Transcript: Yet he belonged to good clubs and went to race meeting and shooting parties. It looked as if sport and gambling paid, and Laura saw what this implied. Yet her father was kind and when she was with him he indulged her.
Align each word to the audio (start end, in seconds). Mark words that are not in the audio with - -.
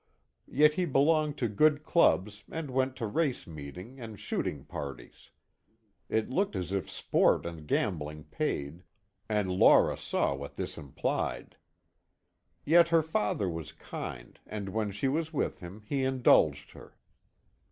Yet 0.51 0.73
he 0.73 0.85
belonged 0.85 1.37
to 1.37 1.47
good 1.47 1.83
clubs 1.83 2.43
and 2.49 2.71
went 2.71 2.95
to 2.95 3.05
race 3.05 3.45
meeting 3.45 3.99
and 3.99 4.19
shooting 4.19 4.65
parties. 4.65 5.29
It 6.09 6.27
looked 6.27 6.55
as 6.55 6.71
if 6.71 6.89
sport 6.89 7.45
and 7.45 7.67
gambling 7.67 8.23
paid, 8.23 8.81
and 9.29 9.51
Laura 9.51 9.95
saw 9.95 10.33
what 10.33 10.55
this 10.55 10.75
implied. 10.75 11.55
Yet 12.65 12.87
her 12.87 13.03
father 13.03 13.47
was 13.47 13.73
kind 13.73 14.39
and 14.47 14.69
when 14.69 14.89
she 14.89 15.07
was 15.07 15.33
with 15.33 15.59
him 15.59 15.83
he 15.85 16.03
indulged 16.03 16.71
her. 16.71 16.97